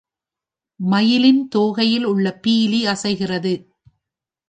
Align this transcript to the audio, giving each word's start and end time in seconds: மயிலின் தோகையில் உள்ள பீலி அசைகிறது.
மயிலின் 0.79 1.47
தோகையில் 1.55 2.03
உள்ள 2.03 2.39
பீலி 2.47 2.81
அசைகிறது. 2.87 3.53